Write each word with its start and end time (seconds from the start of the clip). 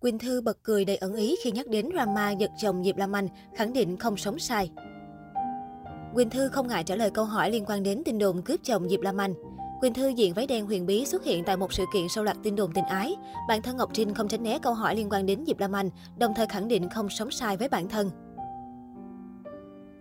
Quỳnh 0.00 0.18
Thư 0.18 0.40
bật 0.40 0.58
cười 0.62 0.84
đầy 0.84 0.96
ẩn 0.96 1.14
ý 1.14 1.36
khi 1.42 1.50
nhắc 1.50 1.66
đến 1.66 1.88
drama 1.92 2.30
giật 2.30 2.50
chồng 2.58 2.84
Diệp 2.84 2.96
Lam 2.96 3.16
Anh, 3.16 3.28
khẳng 3.56 3.72
định 3.72 3.96
không 3.96 4.16
sống 4.16 4.38
sai. 4.38 4.70
Quỳnh 6.14 6.30
Thư 6.30 6.48
không 6.48 6.68
ngại 6.68 6.84
trả 6.84 6.96
lời 6.96 7.10
câu 7.10 7.24
hỏi 7.24 7.50
liên 7.50 7.64
quan 7.66 7.82
đến 7.82 8.02
tin 8.04 8.18
đồn 8.18 8.42
cướp 8.42 8.60
chồng 8.62 8.88
Diệp 8.88 9.00
Lam 9.00 9.16
Anh. 9.16 9.34
Quỳnh 9.80 9.94
Thư 9.94 10.08
diện 10.08 10.34
váy 10.34 10.46
đen 10.46 10.66
huyền 10.66 10.86
bí 10.86 11.06
xuất 11.06 11.24
hiện 11.24 11.44
tại 11.44 11.56
một 11.56 11.72
sự 11.72 11.84
kiện 11.94 12.08
sau 12.08 12.24
loạt 12.24 12.36
tin 12.42 12.56
đồn 12.56 12.72
tình 12.72 12.84
ái. 12.84 13.16
Bản 13.48 13.62
thân 13.62 13.76
Ngọc 13.76 13.90
Trinh 13.92 14.14
không 14.14 14.28
tránh 14.28 14.42
né 14.42 14.58
câu 14.62 14.74
hỏi 14.74 14.96
liên 14.96 15.08
quan 15.10 15.26
đến 15.26 15.44
Diệp 15.46 15.60
Lam 15.60 15.72
Anh, 15.72 15.90
đồng 16.18 16.34
thời 16.34 16.46
khẳng 16.46 16.68
định 16.68 16.88
không 16.88 17.08
sống 17.08 17.30
sai 17.30 17.56
với 17.56 17.68
bản 17.68 17.88
thân. 17.88 18.10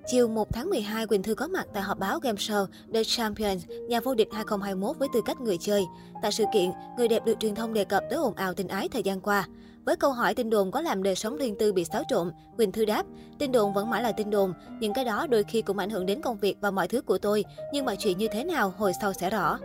Chiều 0.07 0.27
1 0.27 0.53
tháng 0.53 0.69
12, 0.69 1.07
Quỳnh 1.07 1.23
Thư 1.23 1.35
có 1.35 1.47
mặt 1.47 1.67
tại 1.73 1.83
họp 1.83 1.99
báo 1.99 2.19
game 2.19 2.37
show 2.37 2.65
The 2.93 3.03
Champions, 3.03 3.65
nhà 3.89 3.99
vô 3.99 4.15
địch 4.15 4.27
2021 4.33 4.97
với 4.97 5.07
tư 5.13 5.21
cách 5.25 5.41
người 5.41 5.57
chơi. 5.57 5.85
Tại 6.21 6.31
sự 6.31 6.43
kiện, 6.53 6.71
người 6.97 7.07
đẹp 7.07 7.25
được 7.25 7.39
truyền 7.39 7.55
thông 7.55 7.73
đề 7.73 7.83
cập 7.83 8.03
tới 8.09 8.19
ồn 8.19 8.35
ào 8.35 8.53
tình 8.53 8.67
ái 8.67 8.89
thời 8.89 9.03
gian 9.03 9.21
qua. 9.21 9.47
Với 9.89 9.95
câu 9.95 10.11
hỏi 10.11 10.35
tin 10.35 10.49
đồn 10.49 10.71
có 10.71 10.81
làm 10.81 11.03
đời 11.03 11.15
sống 11.15 11.37
riêng 11.37 11.55
tư 11.59 11.73
bị 11.73 11.85
xáo 11.85 12.03
trộn, 12.09 12.31
Quỳnh 12.57 12.71
Thư 12.71 12.85
đáp, 12.85 13.05
tin 13.39 13.51
đồn 13.51 13.73
vẫn 13.73 13.89
mãi 13.89 14.03
là 14.03 14.11
tin 14.11 14.29
đồn, 14.29 14.53
những 14.79 14.93
cái 14.93 15.05
đó 15.05 15.27
đôi 15.27 15.43
khi 15.43 15.61
cũng 15.61 15.77
ảnh 15.77 15.89
hưởng 15.89 16.05
đến 16.05 16.21
công 16.21 16.37
việc 16.37 16.57
và 16.61 16.71
mọi 16.71 16.87
thứ 16.87 17.01
của 17.01 17.17
tôi, 17.17 17.45
nhưng 17.73 17.85
mọi 17.85 17.95
chuyện 17.99 18.17
như 18.17 18.27
thế 18.31 18.43
nào 18.43 18.73
hồi 18.77 18.91
sau 19.01 19.13
sẽ 19.13 19.29
rõ. 19.29 19.59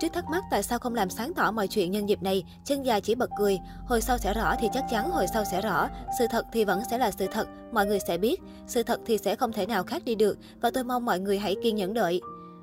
Trước 0.00 0.08
thắc 0.12 0.24
mắc 0.30 0.44
tại 0.50 0.62
sao 0.62 0.78
không 0.78 0.94
làm 0.94 1.10
sáng 1.10 1.34
tỏ 1.34 1.50
mọi 1.50 1.68
chuyện 1.68 1.90
nhân 1.90 2.08
dịp 2.08 2.22
này, 2.22 2.44
chân 2.64 2.82
dài 2.82 3.00
chỉ 3.00 3.14
bật 3.14 3.30
cười. 3.38 3.58
Hồi 3.86 4.00
sau 4.00 4.18
sẽ 4.18 4.34
rõ 4.34 4.54
thì 4.60 4.68
chắc 4.72 4.84
chắn 4.90 5.10
hồi 5.10 5.26
sau 5.34 5.44
sẽ 5.44 5.60
rõ. 5.60 5.88
Sự 6.18 6.26
thật 6.30 6.46
thì 6.52 6.64
vẫn 6.64 6.82
sẽ 6.90 6.98
là 6.98 7.10
sự 7.10 7.26
thật, 7.32 7.48
mọi 7.72 7.86
người 7.86 7.98
sẽ 8.08 8.18
biết. 8.18 8.40
Sự 8.66 8.82
thật 8.82 9.00
thì 9.06 9.18
sẽ 9.18 9.36
không 9.36 9.52
thể 9.52 9.66
nào 9.66 9.84
khác 9.84 10.04
đi 10.04 10.14
được 10.14 10.38
và 10.60 10.70
tôi 10.70 10.84
mong 10.84 11.04
mọi 11.04 11.20
người 11.20 11.38
hãy 11.38 11.56
kiên 11.62 11.76
nhẫn 11.76 11.94
đợi. 11.94 12.20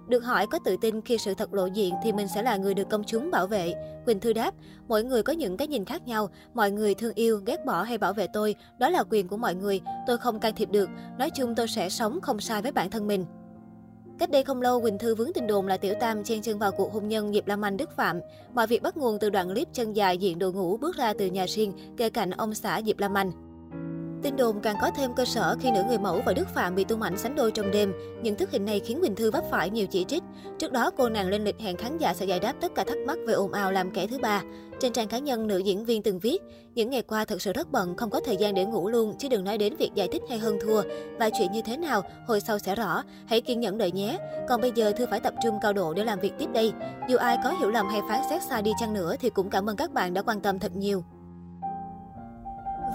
Được 0.07 0.23
hỏi 0.23 0.47
có 0.47 0.59
tự 0.65 0.75
tin 0.81 1.01
khi 1.01 1.17
sự 1.17 1.33
thật 1.33 1.53
lộ 1.53 1.65
diện 1.65 1.93
thì 2.03 2.11
mình 2.11 2.27
sẽ 2.27 2.41
là 2.41 2.57
người 2.57 2.73
được 2.73 2.89
công 2.89 3.03
chúng 3.03 3.31
bảo 3.31 3.47
vệ. 3.47 3.73
Quỳnh 4.05 4.19
Thư 4.19 4.33
đáp, 4.33 4.53
mỗi 4.87 5.03
người 5.03 5.23
có 5.23 5.33
những 5.33 5.57
cái 5.57 5.67
nhìn 5.67 5.85
khác 5.85 6.07
nhau, 6.07 6.29
mọi 6.53 6.71
người 6.71 6.95
thương 6.95 7.13
yêu, 7.15 7.41
ghét 7.45 7.65
bỏ 7.65 7.83
hay 7.83 7.97
bảo 7.97 8.13
vệ 8.13 8.27
tôi, 8.33 8.55
đó 8.79 8.89
là 8.89 9.03
quyền 9.09 9.27
của 9.27 9.37
mọi 9.37 9.55
người, 9.55 9.81
tôi 10.07 10.17
không 10.17 10.39
can 10.39 10.55
thiệp 10.55 10.69
được. 10.71 10.89
Nói 11.19 11.29
chung 11.29 11.55
tôi 11.55 11.67
sẽ 11.67 11.89
sống 11.89 12.21
không 12.21 12.39
sai 12.39 12.61
với 12.61 12.71
bản 12.71 12.89
thân 12.89 13.07
mình. 13.07 13.25
Cách 14.19 14.29
đây 14.29 14.43
không 14.43 14.61
lâu, 14.61 14.81
Quỳnh 14.81 14.97
Thư 14.97 15.15
vướng 15.15 15.33
tin 15.33 15.47
đồn 15.47 15.67
là 15.67 15.77
Tiểu 15.77 15.93
Tam 15.99 16.23
chen 16.23 16.41
chân 16.41 16.59
vào 16.59 16.71
cuộc 16.71 16.93
hôn 16.93 17.07
nhân 17.07 17.33
Diệp 17.33 17.47
Lam 17.47 17.65
Anh 17.65 17.77
Đức 17.77 17.95
Phạm. 17.95 18.19
Mọi 18.53 18.67
việc 18.67 18.81
bắt 18.81 18.97
nguồn 18.97 19.19
từ 19.19 19.29
đoạn 19.29 19.49
clip 19.49 19.67
chân 19.73 19.95
dài 19.95 20.17
diện 20.17 20.39
đồ 20.39 20.51
ngủ 20.51 20.77
bước 20.77 20.95
ra 20.95 21.13
từ 21.13 21.25
nhà 21.25 21.45
riêng 21.47 21.73
kê 21.97 22.09
cạnh 22.09 22.31
ông 22.31 22.53
xã 22.53 22.81
Diệp 22.85 22.99
Lam 22.99 23.17
Anh. 23.17 23.50
Tin 24.23 24.35
đồn 24.35 24.59
càng 24.61 24.75
có 24.81 24.91
thêm 24.95 25.13
cơ 25.13 25.25
sở 25.25 25.55
khi 25.59 25.71
nữ 25.71 25.83
người 25.87 25.97
mẫu 25.97 26.21
và 26.25 26.33
Đức 26.33 26.47
Phạm 26.55 26.75
bị 26.75 26.83
tung 26.83 27.01
ảnh 27.01 27.17
sánh 27.17 27.35
đôi 27.35 27.51
trong 27.51 27.71
đêm. 27.71 27.93
Những 28.23 28.35
thức 28.35 28.51
hình 28.51 28.65
này 28.65 28.79
khiến 28.79 28.99
Quỳnh 29.01 29.15
Thư 29.15 29.31
vấp 29.31 29.43
phải 29.51 29.69
nhiều 29.69 29.87
chỉ 29.87 30.03
trích. 30.03 30.23
Trước 30.59 30.71
đó, 30.71 30.91
cô 30.97 31.09
nàng 31.09 31.29
lên 31.29 31.43
lịch 31.43 31.59
hẹn 31.59 31.77
khán 31.77 31.97
giả 31.97 32.13
sẽ 32.13 32.25
giải 32.25 32.39
đáp 32.39 32.53
tất 32.61 32.75
cả 32.75 32.83
thắc 32.83 32.97
mắc 33.07 33.17
về 33.27 33.33
ồn 33.33 33.51
ào 33.51 33.71
làm 33.71 33.91
kẻ 33.91 34.07
thứ 34.07 34.17
ba. 34.17 34.41
Trên 34.79 34.93
trang 34.93 35.07
cá 35.07 35.17
nhân, 35.17 35.47
nữ 35.47 35.57
diễn 35.57 35.85
viên 35.85 36.03
từng 36.03 36.19
viết, 36.19 36.41
những 36.75 36.89
ngày 36.89 37.01
qua 37.01 37.25
thật 37.25 37.41
sự 37.41 37.53
rất 37.53 37.71
bận, 37.71 37.97
không 37.97 38.09
có 38.09 38.19
thời 38.19 38.37
gian 38.37 38.53
để 38.53 38.65
ngủ 38.65 38.89
luôn, 38.89 39.15
chứ 39.17 39.29
đừng 39.29 39.43
nói 39.43 39.57
đến 39.57 39.75
việc 39.75 39.91
giải 39.95 40.07
thích 40.07 40.21
hay 40.29 40.37
hơn 40.37 40.59
thua. 40.61 40.81
Và 41.19 41.29
chuyện 41.29 41.51
như 41.51 41.61
thế 41.61 41.77
nào, 41.77 42.01
hồi 42.27 42.39
sau 42.39 42.59
sẽ 42.59 42.75
rõ. 42.75 43.03
Hãy 43.25 43.41
kiên 43.41 43.59
nhẫn 43.59 43.77
đợi 43.77 43.91
nhé. 43.91 44.17
Còn 44.49 44.61
bây 44.61 44.71
giờ 44.75 44.91
Thư 44.91 45.05
phải 45.05 45.19
tập 45.19 45.33
trung 45.43 45.59
cao 45.61 45.73
độ 45.73 45.93
để 45.93 46.03
làm 46.03 46.19
việc 46.19 46.33
tiếp 46.39 46.49
đây. 46.53 46.73
Dù 47.09 47.17
ai 47.17 47.37
có 47.43 47.49
hiểu 47.49 47.69
lầm 47.69 47.87
hay 47.89 48.01
phán 48.09 48.21
xét 48.29 48.41
sai 48.49 48.61
đi 48.61 48.71
chăng 48.79 48.93
nữa 48.93 49.15
thì 49.19 49.29
cũng 49.29 49.49
cảm 49.49 49.69
ơn 49.69 49.75
các 49.75 49.93
bạn 49.93 50.13
đã 50.13 50.21
quan 50.21 50.41
tâm 50.41 50.59
thật 50.59 50.75
nhiều. 50.75 51.03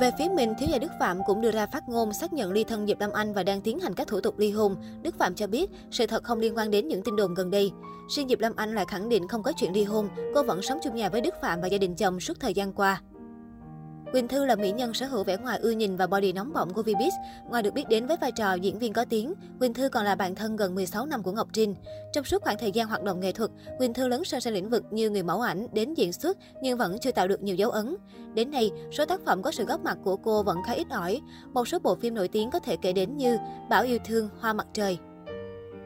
Về 0.00 0.11
phía 0.19 0.28
mình, 0.28 0.55
thiếu 0.58 0.69
gia 0.72 0.78
Đức 0.78 0.92
Phạm 1.00 1.19
cũng 1.27 1.41
đưa 1.41 1.50
ra 1.50 1.66
phát 1.66 1.89
ngôn 1.89 2.12
xác 2.12 2.33
nhận 2.33 2.52
ly 2.52 2.64
thân 2.64 2.86
Diệp 2.86 3.00
Lâm 3.00 3.12
Anh 3.12 3.33
và 3.33 3.42
đang 3.42 3.61
tiến 3.61 3.78
hành 3.78 3.94
các 3.94 4.06
thủ 4.08 4.20
tục 4.20 4.38
ly 4.38 4.50
hôn. 4.50 4.77
Đức 5.03 5.19
Phạm 5.19 5.34
cho 5.34 5.47
biết 5.47 5.70
sự 5.91 6.06
thật 6.06 6.25
không 6.25 6.38
liên 6.38 6.56
quan 6.56 6.70
đến 6.70 6.88
những 6.88 7.03
tin 7.03 7.16
đồn 7.16 7.34
gần 7.34 7.50
đây. 7.50 7.70
Riêng 8.16 8.28
Diệp 8.28 8.41
Lâm 8.41 8.53
Anh 8.56 8.75
lại 8.75 8.84
khẳng 8.88 9.08
định 9.08 9.28
không 9.28 9.42
có 9.42 9.53
chuyện 9.56 9.72
ly 9.72 9.84
hôn, 9.84 10.08
cô 10.34 10.42
vẫn 10.42 10.62
sống 10.62 10.78
chung 10.84 10.94
nhà 10.94 11.08
với 11.08 11.20
Đức 11.20 11.34
Phạm 11.42 11.61
và 11.61 11.69
gia 11.69 11.78
đình 11.78 11.94
chồng 11.94 12.20
suốt 12.20 12.41
thời 12.41 12.55
gian 12.55 12.72
qua. 12.72 13.00
Quỳnh 14.17 14.28
Thư 14.28 14.45
là 14.45 14.56
mỹ 14.56 14.72
nhân 14.72 14.95
sở 14.95 15.06
hữu 15.06 15.25
vẻ 15.25 15.36
ngoài 15.36 15.59
ưa 15.62 15.70
nhìn 15.70 15.97
và 15.97 16.06
body 16.06 16.33
nóng 16.33 16.53
bỏng 16.53 16.72
của 16.72 16.83
Vbiz. 16.83 17.11
Ngoài 17.48 17.62
được 17.62 17.75
biết 17.75 17.89
đến 17.89 18.06
với 18.06 18.17
vai 18.20 18.33
trò 18.33 18.55
diễn 18.55 18.78
viên 18.78 18.92
có 18.92 19.05
tiếng, 19.05 19.34
Quỳnh 19.61 19.75
Thư 19.75 19.89
còn 19.89 20.05
là 20.05 20.14
bạn 20.14 20.34
thân 20.34 20.56
gần 20.56 20.75
16 20.75 21.06
năm 21.06 21.22
của 21.22 21.32
Ngọc 21.32 21.49
Trinh. 21.53 21.75
Trong 22.12 22.25
suốt 22.25 22.43
khoảng 22.43 22.59
thời 22.59 22.72
gian 22.72 22.88
hoạt 22.88 23.03
động 23.03 23.21
nghệ 23.21 23.32
thuật, 23.32 23.50
Quỳnh 23.78 23.94
Thư 23.94 24.09
lớn 24.09 24.25
sâu 24.25 24.41
sang 24.41 24.53
lĩnh 24.53 24.69
vực 24.69 24.84
như 24.91 25.10
người 25.10 25.22
mẫu 25.22 25.41
ảnh 25.41 25.66
đến 25.72 25.94
diễn 25.94 26.12
xuất 26.12 26.38
nhưng 26.62 26.78
vẫn 26.78 26.99
chưa 26.99 27.12
tạo 27.12 27.28
được 27.28 27.43
nhiều 27.43 27.56
dấu 27.56 27.71
ấn. 27.71 27.97
Đến 28.34 28.50
nay, 28.50 28.71
số 28.93 29.04
tác 29.04 29.21
phẩm 29.27 29.43
có 29.43 29.50
sự 29.50 29.65
góp 29.65 29.81
mặt 29.81 29.99
của 30.04 30.16
cô 30.16 30.43
vẫn 30.43 30.59
khá 30.66 30.72
ít 30.72 30.87
ỏi. 30.91 31.21
Một 31.53 31.69
số 31.69 31.78
bộ 31.78 31.94
phim 31.94 32.15
nổi 32.15 32.28
tiếng 32.28 32.50
có 32.50 32.59
thể 32.59 32.77
kể 32.83 32.93
đến 32.93 33.16
như 33.16 33.38
Bảo 33.71 33.83
yêu 33.83 33.98
thương, 34.04 34.28
Hoa 34.41 34.53
mặt 34.53 34.66
trời. 34.72 34.98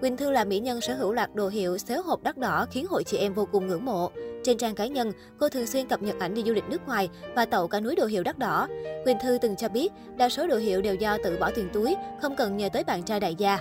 Quỳnh 0.01 0.17
Thư 0.17 0.31
là 0.31 0.45
mỹ 0.45 0.61
nhân 0.61 0.81
sở 0.81 0.95
hữu 0.95 1.13
loạt 1.13 1.35
đồ 1.35 1.49
hiệu 1.49 1.79
xéo 1.79 2.03
hộp 2.03 2.23
đắt 2.23 2.39
đỏ 2.39 2.67
khiến 2.71 2.87
hội 2.87 3.05
chị 3.05 3.17
em 3.17 3.35
vô 3.35 3.49
cùng 3.53 3.67
ngưỡng 3.67 3.85
mộ. 3.85 4.11
Trên 4.45 4.59
trang 4.59 4.75
cá 4.75 4.87
nhân, 4.87 5.13
cô 5.39 5.49
thường 5.49 5.67
xuyên 5.67 5.87
cập 5.87 6.03
nhật 6.03 6.17
ảnh 6.21 6.35
đi 6.35 6.43
du 6.47 6.53
lịch 6.53 6.69
nước 6.69 6.87
ngoài 6.87 7.09
và 7.35 7.45
tậu 7.45 7.69
cả 7.69 7.81
núi 7.81 7.97
đồ 7.97 8.07
hiệu 8.07 8.23
đắt 8.23 8.39
đỏ. 8.39 8.69
Quỳnh 9.05 9.19
Thư 9.23 9.39
từng 9.41 9.57
cho 9.57 9.69
biết, 9.69 9.93
đa 10.17 10.29
số 10.29 10.47
đồ 10.47 10.57
hiệu 10.57 10.83
đều 10.83 10.95
do 10.95 11.17
tự 11.25 11.37
bỏ 11.41 11.51
tiền 11.55 11.69
túi, 11.73 11.97
không 12.23 12.37
cần 12.37 12.57
nhờ 12.57 12.69
tới 12.73 12.85
bạn 12.85 13.03
trai 13.03 13.21
đại 13.21 13.35
gia. 13.35 13.59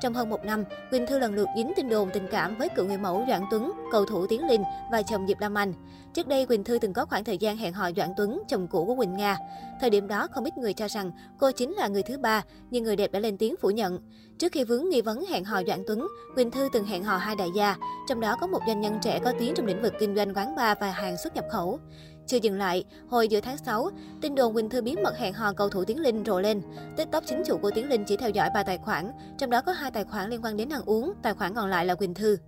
Trong 0.00 0.14
hơn 0.14 0.30
một 0.30 0.44
năm, 0.44 0.64
Quỳnh 0.90 1.06
Thư 1.06 1.18
lần 1.18 1.34
lượt 1.34 1.48
dính 1.56 1.72
tin 1.76 1.88
đồn 1.88 2.10
tình 2.12 2.26
cảm 2.30 2.56
với 2.56 2.68
cựu 2.68 2.86
người 2.86 2.98
mẫu 2.98 3.24
Doãn 3.28 3.42
Tuấn, 3.50 3.72
cầu 3.92 4.04
thủ 4.04 4.26
Tiến 4.26 4.46
Linh 4.46 4.62
và 4.92 5.02
chồng 5.02 5.26
Diệp 5.26 5.40
Lam 5.40 5.58
Anh. 5.58 5.72
Trước 6.14 6.28
đây, 6.28 6.46
Quỳnh 6.46 6.64
Thư 6.64 6.78
từng 6.78 6.92
có 6.92 7.06
khoảng 7.06 7.24
thời 7.24 7.38
gian 7.38 7.56
hẹn 7.56 7.72
hò 7.72 7.90
Doãn 7.96 8.08
Tuấn, 8.16 8.42
chồng 8.48 8.68
cũ 8.68 8.84
của 8.84 8.94
Quỳnh 8.94 9.16
Nga. 9.16 9.38
Thời 9.80 9.90
điểm 9.90 10.08
đó, 10.08 10.28
không 10.30 10.44
ít 10.44 10.58
người 10.58 10.72
cho 10.72 10.88
rằng 10.88 11.10
cô 11.38 11.50
chính 11.50 11.72
là 11.72 11.88
người 11.88 12.02
thứ 12.02 12.18
ba, 12.18 12.42
nhưng 12.70 12.84
người 12.84 12.96
đẹp 12.96 13.12
đã 13.12 13.20
lên 13.20 13.38
tiếng 13.38 13.54
phủ 13.60 13.70
nhận. 13.70 13.98
Trước 14.38 14.52
khi 14.52 14.64
vướng 14.64 14.88
nghi 14.88 15.00
vấn 15.00 15.24
hẹn 15.26 15.44
hò 15.44 15.62
Doãn 15.66 15.82
Tuấn, 15.86 16.06
Quỳnh 16.34 16.50
Thư 16.50 16.68
từng 16.72 16.86
hẹn 16.86 17.04
hò 17.04 17.16
hai 17.16 17.36
đại 17.36 17.48
gia, 17.56 17.76
trong 18.08 18.20
đó 18.20 18.36
có 18.40 18.46
một 18.46 18.60
doanh 18.66 18.80
nhân 18.80 18.98
trẻ 19.02 19.20
có 19.24 19.32
tiếng 19.38 19.54
trong 19.54 19.66
lĩnh 19.66 19.82
vực 19.82 19.94
kinh 20.00 20.16
doanh 20.16 20.34
quán 20.34 20.56
bar 20.56 20.78
và 20.80 20.90
hàng 20.90 21.16
xuất 21.16 21.34
nhập 21.34 21.44
khẩu. 21.50 21.80
Chưa 22.26 22.36
dừng 22.36 22.58
lại, 22.58 22.84
hồi 23.08 23.28
giữa 23.28 23.40
tháng 23.40 23.58
6, 23.58 23.90
tin 24.20 24.34
đồn 24.34 24.54
Quỳnh 24.54 24.70
Thư 24.70 24.82
bí 24.82 24.96
mật 24.96 25.18
hẹn 25.18 25.34
hò 25.34 25.52
cầu 25.52 25.68
thủ 25.68 25.84
Tiến 25.84 26.00
Linh 26.00 26.24
rộ 26.26 26.40
lên. 26.40 26.62
TikTok 26.96 27.24
chính 27.26 27.42
chủ 27.46 27.58
của 27.58 27.70
Tiến 27.70 27.88
Linh 27.88 28.04
chỉ 28.04 28.16
theo 28.16 28.30
dõi 28.30 28.50
ba 28.54 28.62
tài 28.62 28.78
khoản, 28.78 29.12
trong 29.38 29.50
đó 29.50 29.62
có 29.62 29.72
hai 29.72 29.90
tài 29.90 30.04
khoản 30.04 30.30
liên 30.30 30.44
quan 30.44 30.56
đến 30.56 30.68
ăn 30.68 30.82
uống, 30.86 31.12
tài 31.22 31.34
khoản 31.34 31.54
còn 31.54 31.70
lại 31.70 31.86
là 31.86 31.94
Quỳnh 31.94 32.14
Thư. 32.14 32.38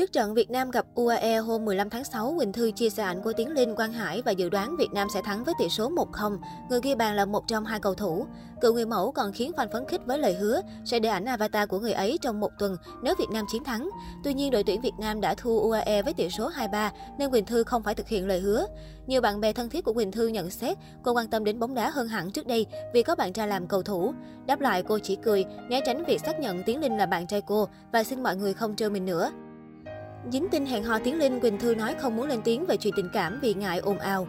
Trước 0.00 0.12
trận 0.12 0.34
Việt 0.34 0.50
Nam 0.50 0.70
gặp 0.70 0.86
UAE 0.94 1.36
hôm 1.36 1.64
15 1.64 1.90
tháng 1.90 2.04
6, 2.04 2.34
Quỳnh 2.38 2.52
Thư 2.52 2.70
chia 2.70 2.90
sẻ 2.90 3.02
ảnh 3.02 3.22
của 3.22 3.32
Tiến 3.32 3.50
Linh, 3.50 3.76
Quang 3.76 3.92
Hải 3.92 4.22
và 4.22 4.32
dự 4.32 4.48
đoán 4.48 4.76
Việt 4.76 4.92
Nam 4.92 5.08
sẽ 5.14 5.22
thắng 5.22 5.44
với 5.44 5.54
tỷ 5.58 5.68
số 5.68 5.90
1-0. 5.90 6.38
Người 6.70 6.80
ghi 6.82 6.94
bàn 6.94 7.16
là 7.16 7.24
một 7.24 7.44
trong 7.46 7.64
hai 7.64 7.80
cầu 7.80 7.94
thủ. 7.94 8.26
Cựu 8.60 8.74
người 8.74 8.86
mẫu 8.86 9.12
còn 9.12 9.32
khiến 9.32 9.52
fan 9.56 9.68
phấn 9.72 9.84
khích 9.88 10.00
với 10.06 10.18
lời 10.18 10.34
hứa 10.34 10.60
sẽ 10.84 10.98
để 10.98 11.08
ảnh 11.08 11.24
avatar 11.24 11.68
của 11.68 11.78
người 11.78 11.92
ấy 11.92 12.18
trong 12.20 12.40
một 12.40 12.50
tuần 12.58 12.76
nếu 13.02 13.14
Việt 13.18 13.28
Nam 13.32 13.44
chiến 13.52 13.64
thắng. 13.64 13.90
Tuy 14.24 14.34
nhiên, 14.34 14.50
đội 14.50 14.62
tuyển 14.62 14.80
Việt 14.80 14.94
Nam 14.98 15.20
đã 15.20 15.34
thua 15.34 15.60
UAE 15.60 16.02
với 16.02 16.12
tỷ 16.12 16.28
số 16.30 16.50
2-3 16.50 16.90
nên 17.18 17.30
Quỳnh 17.30 17.44
Thư 17.44 17.64
không 17.64 17.82
phải 17.82 17.94
thực 17.94 18.08
hiện 18.08 18.28
lời 18.28 18.40
hứa. 18.40 18.66
Nhiều 19.06 19.20
bạn 19.20 19.40
bè 19.40 19.52
thân 19.52 19.68
thiết 19.68 19.84
của 19.84 19.92
Quỳnh 19.92 20.12
Thư 20.12 20.26
nhận 20.26 20.50
xét 20.50 20.76
cô 21.02 21.12
quan 21.12 21.28
tâm 21.28 21.44
đến 21.44 21.58
bóng 21.58 21.74
đá 21.74 21.90
hơn 21.90 22.08
hẳn 22.08 22.30
trước 22.30 22.46
đây 22.46 22.66
vì 22.94 23.02
có 23.02 23.14
bạn 23.14 23.32
trai 23.32 23.48
làm 23.48 23.66
cầu 23.66 23.82
thủ. 23.82 24.12
Đáp 24.46 24.60
lại 24.60 24.82
cô 24.82 24.98
chỉ 24.98 25.16
cười, 25.16 25.44
né 25.68 25.80
tránh 25.86 26.04
việc 26.04 26.20
xác 26.20 26.40
nhận 26.40 26.62
Tiến 26.62 26.80
Linh 26.80 26.96
là 26.96 27.06
bạn 27.06 27.26
trai 27.26 27.40
cô 27.46 27.68
và 27.92 28.04
xin 28.04 28.22
mọi 28.22 28.36
người 28.36 28.54
không 28.54 28.76
trêu 28.76 28.90
mình 28.90 29.04
nữa. 29.04 29.30
Dính 30.28 30.48
tin 30.50 30.66
hẹn 30.66 30.84
hò 30.84 30.98
Tiến 30.98 31.18
Linh, 31.18 31.40
Quỳnh 31.40 31.58
Thư 31.58 31.74
nói 31.74 31.94
không 31.98 32.16
muốn 32.16 32.28
lên 32.28 32.40
tiếng 32.44 32.66
về 32.66 32.76
chuyện 32.76 32.94
tình 32.96 33.08
cảm 33.12 33.38
vì 33.42 33.54
ngại 33.54 33.78
ồn 33.78 33.98
ào. 33.98 34.26